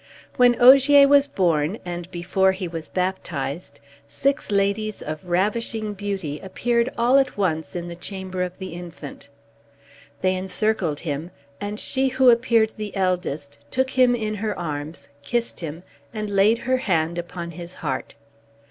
[0.35, 6.89] When Ogier was born, and before he was baptized, six ladies of ravishing beauty appeared
[6.97, 9.29] all at once in the chamber of the infant.
[10.21, 11.29] They encircled him,
[11.61, 16.57] and she who appeared the eldest took him in her arms, kissed him, and laid
[16.57, 18.15] her hand upon his heart.